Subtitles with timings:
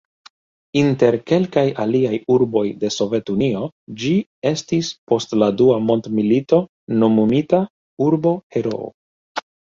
[0.79, 3.61] Inter kelkaj aliaj urboj de Sovet-Unio
[4.03, 4.13] ĝi
[4.51, 6.59] estis post la Dua mondmilito
[7.03, 7.61] nomumita
[8.07, 8.89] "Urbo-Heroo".